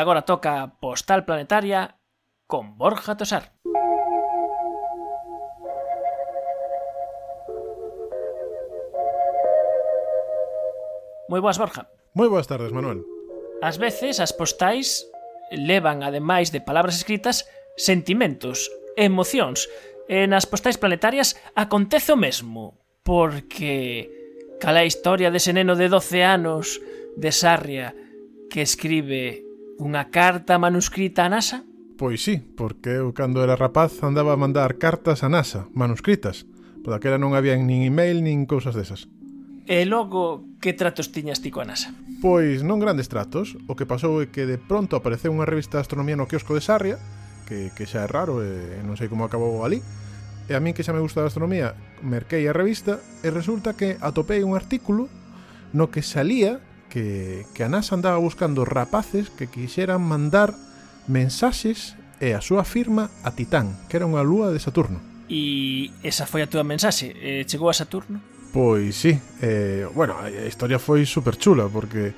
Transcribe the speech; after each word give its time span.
agora 0.00 0.24
toca 0.24 0.80
Postal 0.80 1.24
Planetaria 1.24 2.00
con 2.46 2.76
Borja 2.76 3.16
Tosar. 3.16 3.52
Moi 11.30 11.38
boas, 11.38 11.62
Borja. 11.62 11.86
Moi 12.18 12.26
boas 12.26 12.50
tardes, 12.50 12.74
Manuel. 12.74 13.06
Ás 13.62 13.78
veces 13.78 14.18
as 14.18 14.34
postais 14.34 15.06
levan, 15.54 16.02
ademais 16.02 16.50
de 16.50 16.58
palabras 16.58 16.98
escritas, 16.98 17.46
sentimentos, 17.78 18.66
emocións. 18.98 19.70
E 20.10 20.26
nas 20.26 20.48
postais 20.50 20.74
planetarias 20.74 21.38
acontece 21.54 22.10
o 22.10 22.18
mesmo, 22.18 22.82
porque 23.06 24.10
cala 24.58 24.82
a 24.82 24.88
historia 24.90 25.30
dese 25.30 25.54
neno 25.54 25.78
de 25.78 25.86
12 25.86 26.26
anos 26.26 26.82
de 27.14 27.30
Sarria 27.30 27.94
que 28.50 28.66
escribe 28.66 29.46
unha 29.80 30.12
carta 30.12 30.60
manuscrita 30.60 31.24
a 31.24 31.32
NASA? 31.32 31.64
Pois 31.96 32.20
sí, 32.20 32.36
porque 32.40 33.00
eu 33.00 33.16
cando 33.16 33.40
era 33.40 33.56
rapaz 33.56 33.96
andaba 34.04 34.36
a 34.36 34.40
mandar 34.40 34.76
cartas 34.76 35.24
a 35.24 35.32
NASA, 35.32 35.72
manuscritas. 35.72 36.44
Por 36.84 36.92
daquela 36.92 37.16
non 37.16 37.32
había 37.32 37.56
nin 37.56 37.88
email 37.88 38.20
nin 38.20 38.44
cousas 38.44 38.76
desas. 38.76 39.08
E 39.64 39.84
logo, 39.88 40.44
que 40.60 40.76
tratos 40.76 41.12
tiñas 41.12 41.40
ti 41.40 41.48
coa 41.48 41.64
NASA? 41.64 41.92
Pois 42.20 42.60
non 42.60 42.80
grandes 42.80 43.08
tratos. 43.08 43.56
O 43.68 43.76
que 43.76 43.88
pasou 43.88 44.20
é 44.20 44.28
que 44.28 44.44
de 44.44 44.60
pronto 44.60 44.96
apareceu 44.96 45.32
unha 45.32 45.48
revista 45.48 45.80
de 45.80 45.84
astronomía 45.88 46.16
no 46.16 46.28
quiosco 46.28 46.52
de 46.52 46.64
Sarria, 46.64 46.96
que, 47.48 47.72
que 47.72 47.88
xa 47.88 48.04
é 48.04 48.08
raro 48.08 48.44
e 48.44 48.80
non 48.84 48.96
sei 49.00 49.08
como 49.08 49.24
acabou 49.24 49.64
ali. 49.64 49.80
E 50.48 50.56
a 50.56 50.60
min 50.60 50.76
que 50.76 50.84
xa 50.84 50.92
me 50.92 51.04
gusta 51.04 51.24
a 51.24 51.28
astronomía, 51.28 51.76
merquei 52.04 52.44
a 52.48 52.56
revista 52.56 53.00
e 53.24 53.28
resulta 53.28 53.76
que 53.76 53.96
atopei 54.00 54.44
un 54.44 54.56
artículo 54.56 55.08
no 55.70 55.92
que 55.92 56.02
salía 56.02 56.58
que, 56.90 57.46
que 57.54 57.62
a 57.64 57.70
NASA 57.70 57.94
andaba 57.94 58.18
buscando 58.18 58.66
rapaces 58.66 59.30
que 59.30 59.46
quixeran 59.46 60.02
mandar 60.02 60.52
mensaxes 61.06 61.96
e 62.20 62.36
a 62.36 62.44
súa 62.44 62.68
firma 62.68 63.08
a 63.24 63.32
Titán, 63.32 63.78
que 63.88 63.96
era 63.96 64.04
unha 64.04 64.20
lúa 64.20 64.52
de 64.52 64.60
Saturno. 64.60 65.00
E 65.30 65.94
esa 66.04 66.28
foi 66.28 66.44
a 66.44 66.50
túa 66.50 66.66
mensaxe? 66.66 67.16
Eh, 67.16 67.48
chegou 67.48 67.70
a 67.70 67.78
Saturno? 67.78 68.20
Pois 68.52 68.98
sí. 68.98 69.14
Eh, 69.40 69.86
bueno, 69.94 70.18
a 70.18 70.28
historia 70.44 70.82
foi 70.82 71.06
super 71.06 71.38
chula 71.38 71.70
porque 71.70 72.12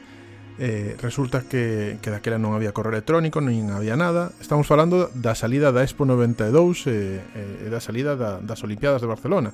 eh, 0.59 0.97
resulta 0.99 1.45
que, 1.45 1.99
que 2.01 2.11
daquela 2.11 2.41
non 2.41 2.57
había 2.57 2.75
correo 2.75 2.97
electrónico, 2.97 3.39
nin 3.45 3.71
había 3.71 3.95
nada. 3.95 4.33
Estamos 4.41 4.67
falando 4.67 5.13
da 5.13 5.37
salida 5.37 5.71
da 5.71 5.85
Expo 5.85 6.09
92 6.09 6.89
e 6.89 7.21
eh, 7.21 7.69
eh, 7.69 7.71
da 7.71 7.79
salida 7.79 8.17
da, 8.17 8.41
das 8.41 8.65
Olimpiadas 8.65 9.05
de 9.05 9.09
Barcelona. 9.13 9.53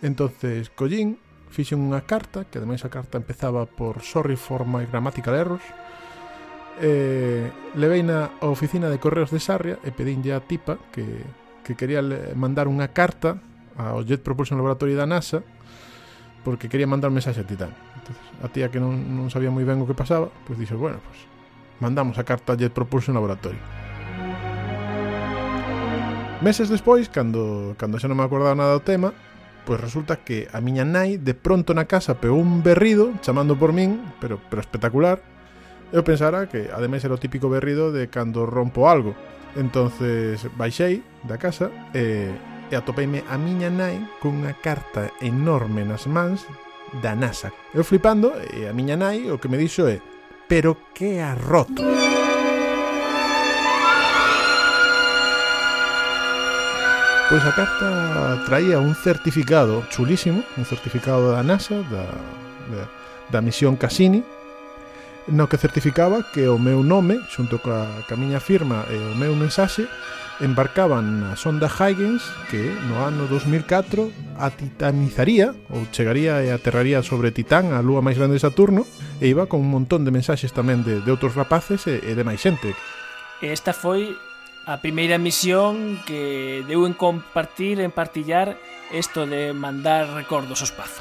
Entonces, 0.00 0.72
Collín 0.72 1.20
fixen 1.50 1.82
unha 1.82 2.06
carta, 2.06 2.46
que 2.46 2.62
ademais 2.62 2.86
a 2.86 2.90
carta 2.90 3.18
empezaba 3.18 3.66
por 3.66 4.00
Sorry 4.06 4.38
for 4.38 4.62
my 4.64 4.86
grammatical 4.86 5.34
errors, 5.34 5.66
eh, 6.80 7.50
levei 7.76 8.00
na 8.00 8.32
oficina 8.40 8.88
de 8.88 9.02
correos 9.02 9.28
de 9.34 9.42
Sarria 9.42 9.76
e 9.84 9.92
pedinlle 9.92 10.32
a 10.32 10.40
tipa 10.40 10.80
que, 10.94 11.04
que 11.66 11.76
quería 11.76 12.00
mandar 12.38 12.70
unha 12.70 12.88
carta 12.94 13.42
ao 13.76 14.00
Jet 14.06 14.24
Propulsion 14.24 14.56
Laboratory 14.56 14.96
da 14.96 15.04
NASA 15.04 15.44
porque 16.40 16.72
quería 16.72 16.88
mandar 16.88 17.12
mensaxe 17.12 17.44
a 17.44 17.46
Titán. 17.46 17.76
Entonces, 18.00 18.24
a 18.40 18.48
tía 18.48 18.72
que 18.72 18.80
non, 18.80 18.96
non 18.96 19.28
sabía 19.28 19.52
moi 19.52 19.66
ben 19.68 19.76
o 19.82 19.84
que 19.84 19.92
pasaba, 19.92 20.32
pois 20.48 20.56
pues 20.56 20.64
dixo, 20.64 20.80
bueno, 20.80 21.04
pois 21.04 21.20
pues, 21.20 21.82
mandamos 21.84 22.16
a 22.16 22.24
carta 22.24 22.56
a 22.56 22.58
Jet 22.58 22.72
Propulsion 22.72 23.12
Laboratory. 23.12 23.60
Meses 26.40 26.72
despois, 26.72 27.12
cando, 27.12 27.76
cando 27.76 28.00
xa 28.00 28.08
non 28.08 28.16
me 28.16 28.24
acordaba 28.24 28.56
nada 28.56 28.72
do 28.72 28.80
tema, 28.80 29.12
Pois 29.64 29.80
resulta 29.80 30.16
que 30.24 30.48
a 30.52 30.60
miña 30.60 30.84
nai 30.84 31.20
de 31.20 31.34
pronto 31.36 31.76
na 31.76 31.84
casa 31.84 32.18
pegou 32.18 32.40
un 32.40 32.64
berrido 32.64 33.12
chamando 33.20 33.54
por 33.54 33.72
min, 33.72 34.00
pero, 34.20 34.40
pero 34.48 34.60
espectacular. 34.60 35.20
Eu 35.92 36.06
pensara 36.06 36.46
que 36.46 36.70
ademais 36.70 37.02
era 37.02 37.14
o 37.14 37.22
típico 37.22 37.50
berrido 37.50 37.90
de 37.90 38.08
cando 38.08 38.46
rompo 38.46 38.88
algo. 38.88 39.14
Entonces 39.58 40.46
baixei 40.54 41.02
da 41.26 41.36
casa 41.36 41.70
e, 41.92 42.30
e 42.70 42.74
atopeime 42.78 43.26
a 43.26 43.36
miña 43.36 43.68
nai 43.68 43.98
cunha 44.22 44.54
carta 44.58 45.10
enorme 45.18 45.82
nas 45.82 46.06
mans 46.06 46.46
da 47.02 47.18
NASA. 47.18 47.50
Eu 47.74 47.82
flipando 47.82 48.32
e 48.54 48.66
a 48.66 48.72
miña 48.72 48.94
nai 48.94 49.26
o 49.30 49.38
que 49.38 49.50
me 49.50 49.58
dixo 49.58 49.86
é 49.86 49.98
pero 50.50 50.76
que 50.92 51.20
arroto. 51.20 51.82
roto. 51.82 52.19
Pois 57.30 57.46
a 57.46 57.54
carta 57.54 58.42
traía 58.42 58.82
un 58.82 58.98
certificado 58.98 59.86
chulísimo, 59.86 60.42
un 60.58 60.64
certificado 60.64 61.30
da 61.30 61.46
NASA, 61.46 61.78
da, 61.86 62.10
da, 62.66 62.90
da 63.30 63.38
misión 63.38 63.78
Cassini, 63.78 64.26
no 65.30 65.46
que 65.46 65.54
certificaba 65.54 66.26
que 66.34 66.50
o 66.50 66.58
meu 66.58 66.82
nome, 66.82 67.22
xunto 67.30 67.62
coa 67.62 67.86
ca 68.10 68.18
miña 68.18 68.42
firma 68.42 68.82
e 68.90 68.98
o 68.98 69.14
meu 69.14 69.38
mensaxe, 69.38 69.86
embarcaban 70.42 71.22
na 71.22 71.38
sonda 71.38 71.70
Huygens 71.70 72.26
que 72.50 72.66
no 72.90 73.06
ano 73.06 73.30
2004 73.30 74.10
atitanizaría 74.34 75.54
ou 75.70 75.86
chegaría 75.94 76.42
e 76.42 76.50
aterraría 76.50 76.98
sobre 77.06 77.30
Titán, 77.30 77.70
a 77.70 77.78
lúa 77.78 78.02
máis 78.02 78.18
grande 78.18 78.42
de 78.42 78.42
Saturno, 78.42 78.90
e 79.22 79.30
iba 79.30 79.46
con 79.46 79.62
un 79.62 79.70
montón 79.70 80.02
de 80.02 80.10
mensaxes 80.10 80.50
tamén 80.50 80.82
de, 80.82 80.98
de 80.98 81.10
outros 81.14 81.38
rapaces 81.38 81.86
e, 81.86 82.02
e 82.02 82.18
de 82.18 82.26
máis 82.26 82.42
xente. 82.42 82.74
Esta 83.38 83.70
foi 83.70 84.18
a 84.66 84.78
primeira 84.78 85.16
misión 85.16 86.00
que 86.04 86.62
deu 86.68 86.84
en 86.84 86.92
compartir, 86.92 87.80
en 87.80 87.90
partillar 87.90 88.56
isto 88.92 89.24
de 89.26 89.54
mandar 89.54 90.10
recordos 90.12 90.60
ao 90.60 90.68
espazo. 90.68 91.00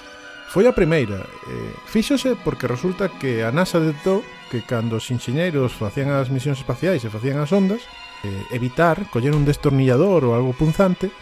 Foi 0.50 0.66
a 0.66 0.74
primeira. 0.74 1.22
Eh, 1.22 1.74
fíxose 1.86 2.34
porque 2.42 2.66
resulta 2.66 3.10
que 3.10 3.46
a 3.46 3.54
NASA 3.54 3.78
detectou 3.78 4.26
que 4.50 4.66
cando 4.66 4.98
os 4.98 5.06
enxeñeiros 5.14 5.78
facían 5.78 6.10
as 6.10 6.34
misións 6.34 6.58
espaciais 6.58 7.06
e 7.06 7.14
facían 7.14 7.38
as 7.38 7.54
ondas, 7.54 7.86
eh, 8.26 8.58
evitar 8.58 9.06
coller 9.14 9.38
un 9.38 9.46
destornillador 9.46 10.26
ou 10.26 10.34
algo 10.34 10.58
punzante 10.58 11.14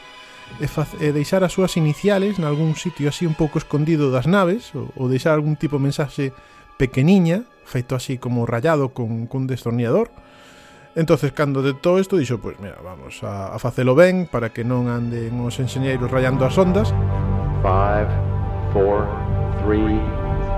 e, 0.63 0.67
e 1.03 1.07
deixar 1.11 1.43
as 1.43 1.51
súas 1.51 1.75
iniciales 1.75 2.39
nalgún 2.39 2.79
sitio 2.79 3.11
así 3.11 3.27
un 3.27 3.35
pouco 3.35 3.59
escondido 3.59 4.15
das 4.15 4.31
naves 4.31 4.71
ou, 4.71 4.87
ou 4.95 5.11
deixar 5.11 5.35
algún 5.35 5.59
tipo 5.59 5.75
de 5.75 5.91
mensaxe 5.91 6.25
pequeniña, 6.79 7.43
feito 7.67 7.99
así 7.99 8.15
como 8.15 8.47
rayado 8.47 8.95
con, 8.95 9.27
con 9.27 9.43
destornillador, 9.43 10.07
entonces 10.97 11.31
cando 11.31 11.61
detectou 11.61 12.01
isto 12.01 12.17
dixo, 12.17 12.41
pois 12.41 12.57
mira, 12.57 12.81
vamos 12.81 13.21
a, 13.21 13.53
a 13.53 13.61
facelo 13.61 13.93
ben 13.93 14.25
para 14.25 14.49
que 14.49 14.65
non 14.65 14.89
anden 14.89 15.29
os 15.45 15.61
enxeñeiros 15.61 16.09
rayando 16.09 16.41
as 16.41 16.57
ondas. 16.57 16.89
5 17.61 18.09
4 18.73 19.05
3 19.61 19.77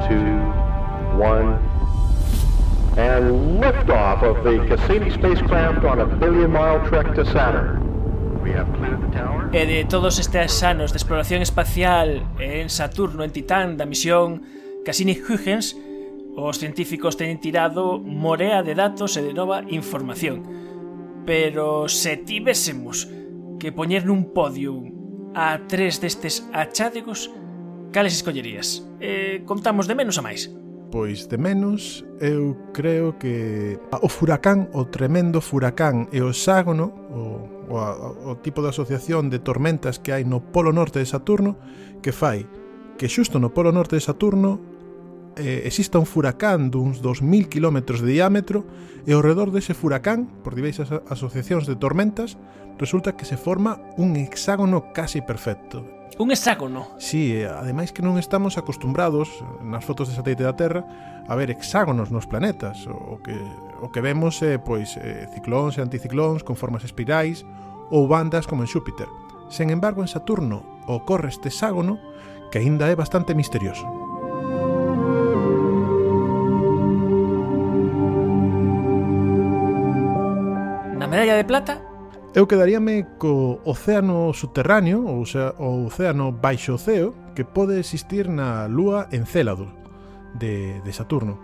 2 0.07 1.19
1 1.19 1.79
and 2.95 3.59
liftoff 3.59 4.23
of 4.23 4.39
the 4.47 4.63
Cassini 4.67 5.11
spacecraft 5.11 5.83
on 5.83 5.99
a 5.99 6.07
billion 6.07 6.51
mile 6.51 6.79
trek 6.87 7.13
to 7.15 7.27
Saturn. 7.27 7.83
We 8.39 8.51
have 8.55 8.71
cleared 8.79 9.03
the 9.03 9.11
tower. 9.11 9.51
E 9.51 9.67
de 9.67 9.83
todos 9.83 10.19
estes 10.23 10.63
anos 10.63 10.95
de 10.95 11.03
exploración 11.03 11.43
espacial 11.43 12.23
en 12.39 12.71
Saturno, 12.71 13.27
en 13.27 13.31
Titán, 13.35 13.75
da 13.75 13.83
misión 13.83 14.47
Cassini-Huygens, 14.87 15.75
Os 16.39 16.55
científicos 16.55 17.19
teñen 17.19 17.43
tirado 17.43 17.99
morea 17.99 18.63
de 18.63 18.71
datos 18.71 19.19
e 19.19 19.21
de 19.21 19.35
nova 19.35 19.67
información. 19.67 20.47
Pero 21.27 21.91
se 21.91 22.15
tivésemos 22.15 23.11
que 23.59 23.75
poñer 23.75 24.07
nun 24.07 24.31
podio 24.31 24.79
a 25.35 25.59
tres 25.67 25.99
destes 25.99 26.47
achádegos, 26.55 27.27
cales 27.91 28.15
escollerías? 28.15 28.87
Eh, 29.03 29.43
contamos 29.43 29.83
de 29.91 29.99
menos 29.99 30.15
a 30.15 30.23
máis. 30.23 30.47
Pois 30.95 31.27
de 31.27 31.35
menos, 31.35 32.07
eu 32.23 32.55
creo 32.71 33.19
que 33.19 33.75
o 33.99 34.07
furacán, 34.07 34.71
o 34.71 34.87
tremendo 34.87 35.43
furacán 35.43 36.07
e 36.15 36.23
o 36.23 36.31
hexágono, 36.31 36.95
o, 37.11 37.67
o, 37.67 37.75
o 38.31 38.39
tipo 38.39 38.63
de 38.63 38.71
asociación 38.71 39.27
de 39.27 39.43
tormentas 39.43 39.99
que 39.99 40.15
hai 40.15 40.23
no 40.23 40.39
polo 40.39 40.71
norte 40.71 41.03
de 41.03 41.05
Saturno, 41.05 41.59
que 41.99 42.15
fai 42.15 42.47
que 42.95 43.11
xusto 43.11 43.43
no 43.43 43.51
polo 43.51 43.75
norte 43.75 43.99
de 43.99 44.07
Saturno 44.07 44.68
eh, 45.39 45.63
exista 45.65 45.97
un 45.97 46.05
furacán 46.05 46.69
duns 46.69 47.01
2000 47.01 47.47
km 47.47 48.03
de 48.03 48.11
diámetro 48.11 48.67
e 49.07 49.15
ao 49.15 49.23
redor 49.23 49.55
dese 49.55 49.71
furacán, 49.71 50.27
por 50.43 50.53
diversas 50.53 50.91
asociacións 51.07 51.63
de 51.63 51.79
tormentas, 51.79 52.35
resulta 52.77 53.15
que 53.15 53.23
se 53.23 53.39
forma 53.39 53.79
un 53.95 54.19
hexágono 54.19 54.91
casi 54.91 55.23
perfecto. 55.23 55.87
Un 56.19 56.31
hexágono? 56.31 56.91
Sí, 56.99 57.39
ademais 57.47 57.95
que 57.95 58.03
non 58.03 58.19
estamos 58.19 58.59
acostumbrados 58.59 59.31
nas 59.63 59.87
fotos 59.87 60.11
de 60.11 60.19
satélite 60.19 60.43
da 60.43 60.59
Terra 60.59 60.83
a 61.31 61.33
ver 61.39 61.47
hexágonos 61.47 62.11
nos 62.11 62.27
planetas. 62.27 62.83
O 62.91 63.23
que, 63.23 63.39
o 63.79 63.87
que 63.87 64.03
vemos 64.03 64.43
é 64.43 64.55
eh, 64.55 64.59
pois, 64.59 64.99
eh, 64.99 65.31
ciclóns 65.31 65.79
e 65.79 65.83
anticiclóns 65.85 66.43
con 66.43 66.59
formas 66.59 66.83
espirais 66.83 67.47
ou 67.87 68.03
bandas 68.11 68.51
como 68.51 68.67
en 68.67 68.69
Xúpiter. 68.69 69.07
Sen 69.47 69.71
embargo, 69.71 70.03
en 70.03 70.11
Saturno 70.11 70.83
ocorre 70.91 71.31
este 71.31 71.47
hexágono 71.47 71.95
que 72.51 72.59
aínda 72.59 72.91
é 72.91 72.99
bastante 72.99 73.31
misterioso. 73.31 74.08
medalla 81.09 81.35
de 81.35 81.43
plata? 81.43 81.81
Eu 82.35 82.45
quedaríame 82.45 83.17
co 83.17 83.57
océano 83.65 84.29
subterráneo, 84.37 85.01
ou 85.09 85.25
sea, 85.25 85.57
o 85.57 85.89
océano 85.89 86.29
baixo 86.31 86.77
oceo, 86.77 87.17
que 87.33 87.41
pode 87.41 87.81
existir 87.81 88.29
na 88.29 88.69
lúa 88.69 89.09
Encélado 89.09 89.65
de, 90.37 90.77
de 90.85 90.91
Saturno. 90.93 91.41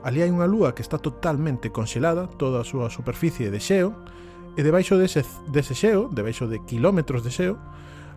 Ali 0.00 0.24
hai 0.24 0.32
unha 0.32 0.48
lúa 0.48 0.72
que 0.72 0.80
está 0.80 0.96
totalmente 0.96 1.68
conxelada, 1.68 2.32
toda 2.40 2.64
a 2.64 2.68
súa 2.68 2.88
superficie 2.88 3.52
de 3.52 3.60
xeo, 3.60 3.92
e 4.56 4.64
debaixo 4.64 4.96
dese, 4.96 5.28
dese 5.52 5.76
xeo, 5.76 6.08
debaixo 6.08 6.48
de 6.48 6.64
kilómetros 6.64 7.20
de 7.20 7.28
xeo, 7.28 7.60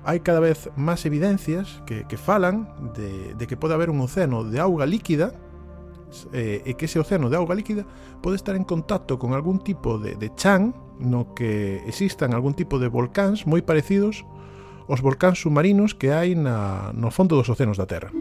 hai 0.07 0.23
cada 0.23 0.39
vez 0.39 0.71
máis 0.79 1.03
evidencias 1.03 1.83
que, 1.83 2.07
que 2.07 2.15
falan 2.15 2.71
de, 2.95 3.35
de 3.35 3.43
que 3.43 3.59
pode 3.59 3.75
haber 3.75 3.91
un 3.91 3.99
océano 3.99 4.47
de 4.47 4.63
auga 4.63 4.87
líquida 4.87 5.35
eh, 6.31 6.61
e 6.65 6.73
que 6.77 6.85
ese 6.85 6.99
océano 7.01 7.29
de 7.29 7.37
auga 7.37 7.57
líquida 7.57 7.83
pode 8.21 8.37
estar 8.37 8.55
en 8.55 8.63
contacto 8.63 9.17
con 9.17 9.33
algún 9.33 9.59
tipo 9.59 9.97
de, 9.97 10.15
de 10.15 10.29
chan 10.35 10.73
no 10.99 11.33
que 11.33 11.81
existan 11.89 12.33
algún 12.33 12.53
tipo 12.53 12.77
de 12.77 12.87
volcáns 12.87 13.45
moi 13.49 13.65
parecidos 13.65 14.23
aos 14.87 15.01
volcáns 15.01 15.39
submarinos 15.39 15.95
que 15.95 16.11
hai 16.11 16.35
na, 16.35 16.91
no 16.93 17.09
fondo 17.09 17.39
dos 17.39 17.49
océanos 17.49 17.79
da 17.79 17.87
Terra. 17.87 18.11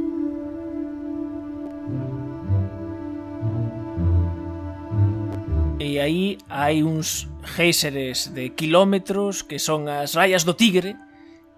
E 5.82 5.98
aí 5.98 6.38
hai 6.46 6.86
uns 6.86 7.26
géiseres 7.42 8.30
de 8.32 8.54
kilómetros 8.54 9.42
que 9.42 9.58
son 9.58 9.90
as 9.90 10.14
rayas 10.14 10.46
do 10.46 10.54
tigre 10.54 10.94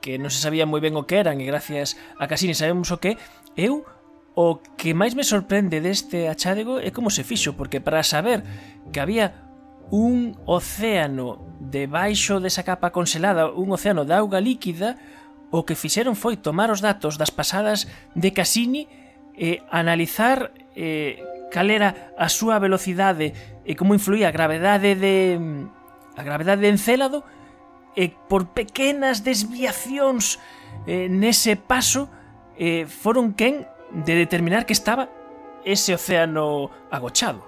que 0.01 0.17
non 0.21 0.33
se 0.33 0.41
sabía 0.41 0.69
moi 0.69 0.81
ben 0.81 0.97
o 0.97 1.05
que 1.05 1.21
eran 1.21 1.41
e 1.41 1.49
gracias 1.49 1.97
a 2.21 2.25
Cassini 2.29 2.57
sabemos 2.57 2.89
o 2.93 3.01
que 3.01 3.17
eu 3.57 3.85
O 4.35 4.59
que 4.59 4.99
máis 4.99 5.15
me 5.15 5.23
sorprende 5.23 5.79
deste 5.79 6.27
achádego 6.27 6.83
é 6.83 6.91
como 6.91 7.07
se 7.11 7.23
fixo, 7.23 7.55
porque 7.55 7.79
para 7.79 8.03
saber 8.03 8.43
que 8.91 8.99
había 8.99 9.47
un 9.95 10.35
océano 10.43 11.39
debaixo 11.63 12.43
desa 12.43 12.67
capa 12.67 12.91
conselada, 12.91 13.55
un 13.55 13.71
océano 13.71 14.03
de 14.03 14.15
auga 14.19 14.43
líquida, 14.43 14.99
o 15.55 15.63
que 15.63 15.79
fixeron 15.79 16.19
foi 16.19 16.35
tomar 16.35 16.75
os 16.75 16.83
datos 16.83 17.15
das 17.15 17.31
pasadas 17.31 17.87
de 18.19 18.35
Cassini 18.35 18.91
e 19.39 19.63
analizar 19.71 20.51
eh, 20.75 21.23
cal 21.55 21.71
era 21.71 22.11
a 22.19 22.27
súa 22.27 22.59
velocidade 22.59 23.31
e 23.63 23.79
como 23.79 23.95
influía 23.95 24.31
a 24.31 24.35
gravedade 24.35 24.99
de 24.99 25.39
a 26.19 26.23
gravedade 26.27 26.67
de 26.67 26.75
Encélado 26.75 27.23
e 27.95 28.11
por 28.11 28.51
pequenas 28.51 29.23
desviacións 29.23 30.43
eh, 30.91 31.07
nese 31.07 31.55
paso 31.55 32.11
eh, 32.59 32.91
foron 32.91 33.39
quen 33.39 33.71
de 33.95 34.15
determinar 34.15 34.67
que 34.67 34.73
estaba 34.73 35.09
ese 35.65 35.95
océano 35.95 36.71
agochado. 36.91 37.47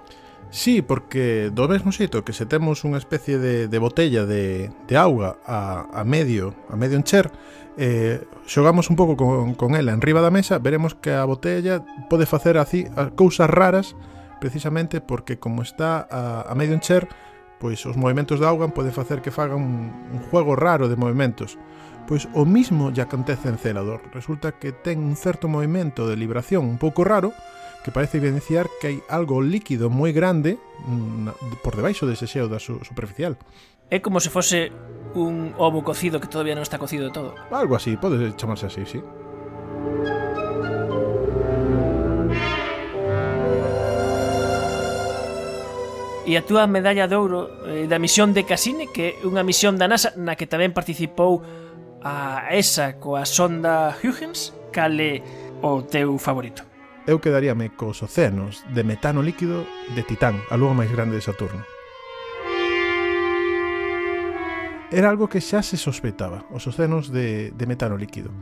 Sí, 0.49 0.81
porque 0.81 1.51
do 1.51 1.67
mesmo 1.67 1.91
xeito 1.91 2.23
que 2.23 2.31
se 2.31 2.47
temos 2.47 2.87
unha 2.87 2.95
especie 2.95 3.35
de, 3.35 3.67
de 3.67 3.79
botella 3.83 4.23
de, 4.23 4.71
de 4.87 4.95
auga 4.95 5.35
a, 5.43 5.91
a 5.91 6.07
medio 6.07 6.55
a 6.71 6.79
medio 6.79 6.95
encher, 6.95 7.27
eh, 7.75 8.23
xogamos 8.47 8.87
un 8.87 8.95
pouco 8.95 9.19
con, 9.19 9.59
con 9.59 9.75
ela 9.75 9.91
en 9.91 9.99
riba 9.99 10.23
da 10.23 10.31
mesa, 10.31 10.55
veremos 10.55 10.95
que 10.95 11.11
a 11.11 11.27
botella 11.27 11.83
pode 12.07 12.23
facer 12.23 12.55
así 12.55 12.87
cousas 13.19 13.51
raras 13.51 13.99
precisamente 14.39 15.03
porque 15.03 15.35
como 15.35 15.67
está 15.67 16.07
a, 16.07 16.47
a 16.47 16.55
medio 16.55 16.79
encher, 16.79 17.11
Pois 17.57 17.81
os 17.89 17.97
movimentos 17.97 18.37
da 18.37 18.53
auga 18.53 18.69
poden 18.69 18.93
facer 18.93 19.25
que 19.25 19.33
fagan 19.33 19.61
un, 19.61 19.75
un 20.13 20.21
juego 20.29 20.53
raro 20.53 20.85
de 20.87 20.95
movimentos. 20.95 21.57
Pois 22.05 22.29
o 22.37 22.47
mismo 22.47 22.93
lle 22.93 23.03
acontece 23.03 23.49
en 23.49 23.57
Celador. 23.57 23.99
Resulta 24.13 24.55
que 24.55 24.71
ten 24.71 25.01
un 25.03 25.17
certo 25.17 25.49
movimento 25.49 26.05
de 26.07 26.15
libración 26.15 26.63
un 26.63 26.79
pouco 26.79 27.03
raro 27.03 27.33
que 27.83 27.91
parece 27.91 28.17
evidenciar 28.19 28.67
que 28.79 28.87
hai 28.87 28.97
algo 29.07 29.39
líquido 29.39 29.87
moi 29.87 30.11
grande 30.11 30.59
mm, 30.87 31.17
na, 31.23 31.31
por 31.63 31.79
debaixo 31.79 32.03
dese 32.03 32.27
xeo 32.27 32.51
da 32.51 32.59
su, 32.59 32.83
superficial. 32.83 33.39
É 33.87 34.03
como 34.03 34.19
se 34.19 34.27
fose 34.27 34.75
un 35.15 35.55
ovo 35.55 35.83
cocido 35.87 36.19
que 36.19 36.27
todavía 36.27 36.51
non 36.51 36.67
está 36.67 36.75
cocido 36.75 37.15
todo. 37.15 37.31
Algo 37.47 37.79
así, 37.79 37.95
pode 37.95 38.19
chamarse 38.35 38.67
así, 38.67 38.83
sí. 38.83 38.99
e 46.27 46.35
a 46.35 46.43
túa 46.43 46.67
medalla 46.67 47.07
de 47.07 47.15
ouro 47.15 47.47
eh, 47.63 47.87
da 47.87 48.03
misión 48.03 48.35
de 48.35 48.43
Cassini, 48.43 48.91
que 48.91 49.15
é 49.15 49.23
unha 49.23 49.47
misión 49.47 49.79
da 49.79 49.87
NASA 49.87 50.11
na 50.19 50.35
que 50.35 50.43
tamén 50.43 50.75
participou 50.75 51.39
a 52.03 52.51
esa 52.51 52.99
coa 52.99 53.23
sonda 53.23 53.95
Huygens, 53.95 54.51
cale 54.75 55.23
o 55.63 55.87
teu 55.87 56.19
favorito? 56.19 56.67
Eu 57.07 57.23
quedaríame 57.23 57.71
cos 57.71 58.03
océanos 58.03 58.67
de 58.75 58.83
metano 58.83 59.23
líquido 59.23 59.63
de 59.95 60.03
Titán, 60.03 60.43
a 60.51 60.59
lúa 60.59 60.75
máis 60.75 60.91
grande 60.91 61.15
de 61.15 61.23
Saturno. 61.23 61.63
Era 64.91 65.07
algo 65.07 65.31
que 65.31 65.39
xa 65.39 65.63
se 65.63 65.79
sospeitaba, 65.79 66.43
os 66.51 66.67
océanos 66.67 67.07
de, 67.07 67.55
de 67.55 67.65
metano 67.71 67.95
líquido. 67.95 68.35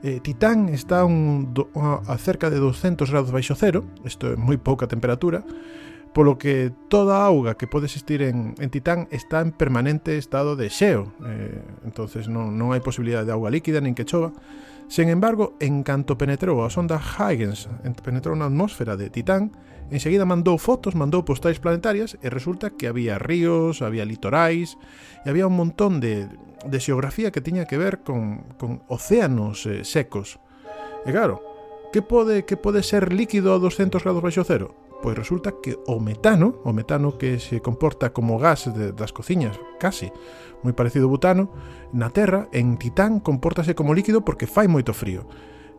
Eh, 0.00 0.24
Titán 0.24 0.72
está 0.72 1.04
un, 1.04 1.52
do, 1.52 1.68
a 1.76 2.16
cerca 2.16 2.48
de 2.48 2.56
200 2.56 3.04
grados 3.12 3.28
baixo 3.28 3.52
cero, 3.52 3.84
isto 4.08 4.32
é 4.32 4.36
moi 4.40 4.56
pouca 4.56 4.88
temperatura, 4.88 5.44
polo 6.12 6.38
que 6.38 6.72
toda 6.88 7.20
a 7.20 7.26
auga 7.28 7.56
que 7.56 7.66
pode 7.66 7.86
existir 7.86 8.22
en, 8.22 8.54
en 8.58 8.68
Titán 8.70 9.08
está 9.10 9.40
en 9.40 9.52
permanente 9.52 10.16
estado 10.16 10.56
de 10.56 10.70
xeo, 10.70 11.12
eh, 11.26 11.62
entonces 11.84 12.26
non, 12.26 12.56
non 12.56 12.72
hai 12.72 12.80
posibilidade 12.80 13.28
de 13.28 13.34
auga 13.36 13.52
líquida 13.52 13.80
nin 13.80 13.94
que 13.94 14.08
chova. 14.08 14.32
Sen 14.88 15.12
embargo, 15.12 15.52
en 15.60 15.84
canto 15.84 16.16
penetrou 16.16 16.64
a 16.64 16.72
sonda 16.72 16.96
Huygens, 16.96 17.68
penetrou 18.00 18.32
na 18.32 18.48
atmósfera 18.48 18.96
de 18.96 19.12
Titán, 19.12 19.52
enseguida 19.92 20.24
mandou 20.24 20.56
fotos, 20.56 20.96
mandou 20.96 21.28
postais 21.28 21.60
planetarias 21.60 22.16
e 22.24 22.32
resulta 22.32 22.72
que 22.72 22.88
había 22.88 23.20
ríos, 23.20 23.84
había 23.84 24.08
litorais 24.08 24.80
e 25.24 25.26
había 25.28 25.44
un 25.44 25.60
montón 25.60 26.00
de, 26.00 26.24
de 26.64 26.78
xeografía 26.80 27.28
que 27.28 27.44
tiña 27.44 27.68
que 27.68 27.76
ver 27.76 28.00
con, 28.00 28.56
con 28.56 28.80
océanos 28.88 29.68
eh, 29.68 29.84
secos. 29.84 30.40
E 31.04 31.12
claro, 31.12 31.44
que 31.92 32.00
pode, 32.00 32.48
que 32.48 32.56
pode 32.56 32.80
ser 32.80 33.12
líquido 33.12 33.52
a 33.52 33.60
200 33.60 34.00
grados 34.00 34.24
baixo 34.24 34.44
cero? 34.44 34.87
Pois 35.00 35.14
resulta 35.14 35.54
que 35.62 35.78
o 35.86 36.02
metano, 36.02 36.58
o 36.66 36.74
metano 36.74 37.18
que 37.18 37.38
se 37.38 37.62
comporta 37.62 38.10
como 38.10 38.38
gas 38.38 38.66
de, 38.74 38.90
das 38.90 39.14
cociñas, 39.14 39.54
case, 39.78 40.10
moi 40.66 40.74
parecido 40.74 41.06
ao 41.06 41.14
butano, 41.14 41.54
na 41.94 42.10
Terra, 42.10 42.50
en 42.50 42.74
Titán, 42.82 43.22
compórtase 43.22 43.78
como 43.78 43.94
líquido 43.94 44.26
porque 44.26 44.50
fai 44.50 44.66
moito 44.66 44.90
frío. 44.90 45.22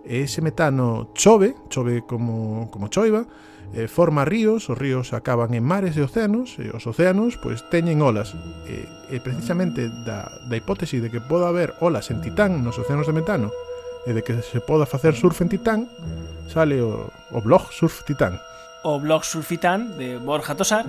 E 0.08 0.24
ese 0.24 0.40
metano 0.40 1.12
chove, 1.12 1.60
chove 1.68 2.08
como, 2.08 2.72
como 2.72 2.88
choiva, 2.88 3.28
eh, 3.76 3.92
forma 3.92 4.24
ríos, 4.26 4.72
os 4.72 4.78
ríos 4.78 5.12
acaban 5.14 5.54
en 5.54 5.68
mares 5.68 6.00
e 6.00 6.02
océanos, 6.02 6.58
e 6.58 6.72
os 6.72 6.88
océanos 6.88 7.36
pois 7.38 7.62
teñen 7.68 8.00
olas. 8.00 8.34
E, 8.66 8.88
e 9.12 9.20
precisamente 9.20 9.92
da, 10.08 10.32
da 10.48 10.56
hipótese 10.56 11.04
de 11.04 11.12
que 11.12 11.20
poda 11.20 11.52
haber 11.52 11.76
olas 11.84 12.10
en 12.10 12.24
Titán 12.24 12.64
nos 12.64 12.80
océanos 12.80 13.06
de 13.06 13.14
metano, 13.14 13.52
e 14.08 14.16
de 14.16 14.24
que 14.24 14.40
se 14.42 14.64
poda 14.64 14.88
facer 14.88 15.14
surf 15.14 15.44
en 15.44 15.52
Titán, 15.52 15.92
sale 16.48 16.82
o, 16.82 17.12
o 17.36 17.40
blog 17.44 17.70
Surf 17.70 18.02
Titán 18.08 18.40
o 18.84 19.00
blog 19.00 19.24
Sulfitán 19.24 19.98
de 19.98 20.18
Borja 20.18 20.56
Tosar 20.56 20.86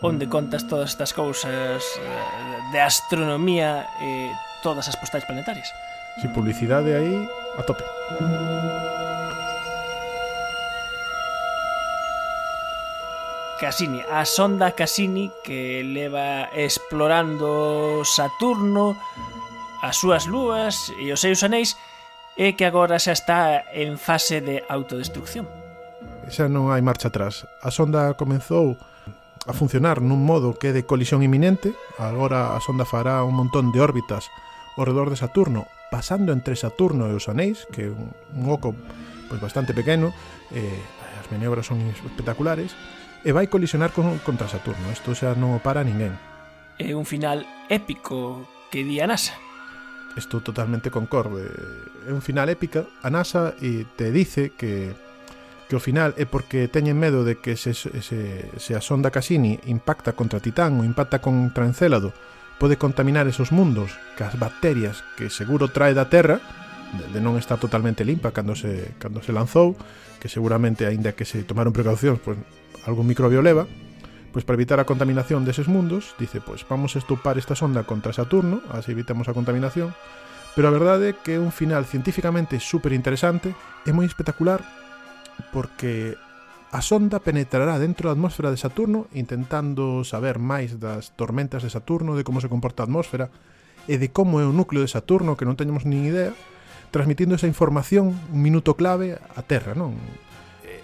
onde 0.00 0.28
contas 0.28 0.66
todas 0.66 0.90
estas 0.90 1.12
cousas 1.12 1.82
eh, 1.82 2.58
de 2.72 2.80
astronomía 2.80 3.86
e 4.00 4.30
todas 4.62 4.86
as 4.86 4.96
postais 4.96 5.26
planetarias. 5.26 5.66
Sin 6.22 6.30
publicidade 6.30 6.94
aí, 6.94 7.26
a 7.58 7.62
tope. 7.66 7.82
Cassini, 13.58 13.98
a 14.06 14.22
sonda 14.22 14.70
Cassini 14.70 15.34
que 15.42 15.82
leva 15.82 16.46
explorando 16.54 18.06
Saturno, 18.06 18.94
as 19.82 19.98
súas 19.98 20.30
lúas 20.30 20.94
e 21.02 21.10
os 21.10 21.18
seus 21.18 21.42
anéis 21.42 21.74
e 22.38 22.54
que 22.54 22.62
agora 22.62 23.02
xa 23.02 23.18
está 23.18 23.66
en 23.74 23.98
fase 23.98 24.38
de 24.38 24.62
autodestrucción 24.70 25.57
xa 26.28 26.46
non 26.48 26.70
hai 26.72 26.84
marcha 26.84 27.08
atrás. 27.08 27.48
A 27.64 27.72
sonda 27.72 28.14
comenzou 28.14 28.76
a 29.48 29.52
funcionar 29.56 30.04
nun 30.04 30.20
modo 30.22 30.56
que 30.60 30.70
é 30.70 30.76
de 30.76 30.84
colisión 30.84 31.24
iminente, 31.24 31.72
agora 31.96 32.52
a 32.52 32.60
sonda 32.60 32.84
fará 32.84 33.24
un 33.24 33.32
montón 33.32 33.72
de 33.72 33.80
órbitas 33.80 34.28
ao 34.76 34.84
redor 34.84 35.08
de 35.08 35.16
Saturno, 35.16 35.66
pasando 35.90 36.30
entre 36.36 36.54
Saturno 36.54 37.08
e 37.08 37.16
os 37.16 37.26
anéis, 37.32 37.64
que 37.72 37.88
é 37.88 37.90
un, 37.90 38.12
un 38.36 38.46
oco 38.52 38.76
pois 39.28 39.40
bastante 39.40 39.72
pequeno, 39.72 40.12
eh, 40.52 40.80
as 41.20 41.26
maniobras 41.32 41.66
son 41.66 41.80
espectaculares, 41.92 42.76
e 43.24 43.32
vai 43.32 43.48
colisionar 43.48 43.90
con, 43.90 44.20
contra 44.22 44.46
Saturno. 44.46 44.88
Isto 44.92 45.16
xa 45.16 45.34
non 45.34 45.56
o 45.56 45.60
para 45.64 45.82
ninguén. 45.82 46.14
É 46.78 46.94
un 46.94 47.08
final 47.08 47.42
épico 47.66 48.46
que 48.70 48.86
di 48.86 49.00
a 49.02 49.08
NASA. 49.08 49.34
Estou 50.14 50.40
totalmente 50.40 50.90
concorde. 50.92 51.48
É 52.06 52.12
un 52.14 52.22
final 52.22 52.48
épico. 52.48 52.86
A 53.02 53.10
NASA 53.10 53.56
e 53.58 53.88
te 53.98 54.14
dice 54.14 54.54
que 54.54 54.94
que 55.68 55.76
ao 55.76 55.84
final 55.84 56.16
é 56.16 56.24
porque 56.24 56.66
teñen 56.72 56.96
medo 56.96 57.28
de 57.28 57.36
que 57.36 57.60
se, 57.60 57.76
se, 57.76 57.92
se 58.00 58.72
a 58.72 58.80
sonda 58.80 59.12
Cassini 59.12 59.60
impacta 59.68 60.16
contra 60.16 60.40
Titán 60.40 60.80
ou 60.80 60.88
impacta 60.88 61.20
con 61.20 61.52
Encélado, 61.52 62.16
pode 62.58 62.80
contaminar 62.80 63.28
esos 63.28 63.52
mundos 63.52 63.94
que 64.16 64.24
as 64.24 64.34
bacterias 64.40 65.04
que 65.14 65.30
seguro 65.30 65.68
trae 65.68 65.92
da 65.92 66.10
Terra 66.10 66.40
de, 66.96 67.04
de 67.12 67.20
non 67.20 67.36
estar 67.36 67.60
totalmente 67.60 68.02
limpa 68.02 68.32
cando 68.32 68.56
se, 68.56 68.96
cando 68.96 69.20
se 69.20 69.30
lanzou 69.30 69.76
que 70.18 70.26
seguramente, 70.26 70.88
aínda 70.88 71.14
que 71.14 71.28
se 71.28 71.44
tomaron 71.44 71.76
precaucións 71.76 72.18
pois, 72.18 72.40
algún 72.88 73.06
microbio 73.06 73.44
leva 73.44 73.68
pois 74.32 74.42
para 74.42 74.58
evitar 74.58 74.80
a 74.80 74.88
contaminación 74.88 75.44
deses 75.44 75.68
mundos 75.68 76.16
dice, 76.18 76.40
pois 76.40 76.64
vamos 76.64 76.96
a 76.96 77.00
estupar 77.00 77.36
esta 77.36 77.54
sonda 77.54 77.84
contra 77.84 78.16
Saturno 78.16 78.64
así 78.72 78.96
evitamos 78.96 79.28
a 79.28 79.36
contaminación 79.36 79.92
pero 80.56 80.66
a 80.66 80.74
verdade 80.74 81.12
é 81.12 81.16
que 81.20 81.36
é 81.36 81.40
un 81.40 81.52
final 81.52 81.86
científicamente 81.86 82.58
super 82.58 82.90
interesante 82.96 83.54
e 83.86 83.92
moi 83.94 84.08
espectacular 84.08 84.64
porque 85.52 86.16
a 86.70 86.84
sonda 86.84 87.18
penetrará 87.24 87.80
dentro 87.80 88.08
da 88.08 88.14
atmósfera 88.14 88.52
de 88.52 88.60
Saturno 88.60 89.08
intentando 89.16 90.04
saber 90.04 90.36
máis 90.36 90.76
das 90.76 91.16
tormentas 91.16 91.64
de 91.64 91.72
Saturno, 91.72 92.12
de 92.12 92.28
como 92.28 92.44
se 92.44 92.52
comporta 92.52 92.84
a 92.84 92.88
atmósfera 92.88 93.32
e 93.88 93.96
de 93.96 94.12
como 94.12 94.38
é 94.38 94.44
o 94.44 94.52
núcleo 94.52 94.84
de 94.84 94.92
Saturno, 94.92 95.32
que 95.40 95.48
non 95.48 95.56
teñemos 95.56 95.88
nin 95.88 96.04
idea, 96.04 96.36
transmitindo 96.92 97.40
esa 97.40 97.48
información 97.48 98.12
un 98.12 98.40
minuto 98.44 98.76
clave 98.76 99.16
á 99.16 99.40
Terra, 99.40 99.72
non? 99.72 99.96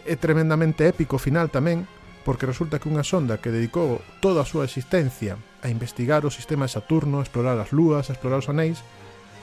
É 0.08 0.16
tremendamente 0.16 0.88
épico 0.88 1.20
o 1.20 1.22
final 1.22 1.52
tamén, 1.52 1.84
porque 2.24 2.48
resulta 2.48 2.80
que 2.80 2.88
unha 2.88 3.04
sonda 3.04 3.36
que 3.36 3.52
dedicou 3.52 4.00
toda 4.24 4.40
a 4.40 4.48
súa 4.48 4.64
existencia 4.64 5.36
a 5.60 5.68
investigar 5.68 6.24
o 6.24 6.32
sistema 6.32 6.64
de 6.64 6.72
Saturno, 6.80 7.20
a 7.20 7.24
explorar 7.28 7.60
as 7.60 7.76
lúas, 7.76 8.08
a 8.08 8.16
explorar 8.16 8.40
os 8.40 8.48
anéis, 8.48 8.80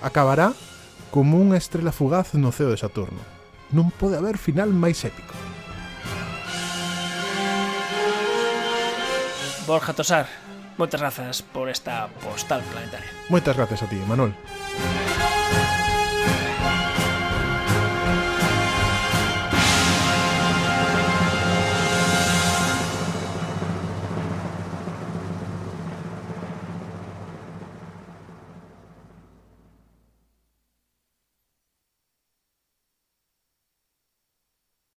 acabará 0.01 0.57
como 1.13 1.37
unha 1.37 1.61
estrela 1.61 1.93
fugaz 1.93 2.33
no 2.33 2.49
ceo 2.49 2.73
de 2.73 2.81
Saturno 2.81 3.40
non 3.71 3.89
pode 3.91 4.19
haber 4.19 4.37
final 4.37 4.71
máis 4.71 5.01
épico. 5.03 5.33
Borja 9.65 9.95
Tosar, 9.95 10.27
moitas 10.75 10.99
grazas 10.99 11.41
por 11.41 11.71
esta 11.71 12.11
postal 12.19 12.59
planetaria. 12.71 13.07
Moitas 13.31 13.55
grazas 13.55 13.81
a 13.83 13.87
ti, 13.87 13.97
Manuel. 14.03 14.35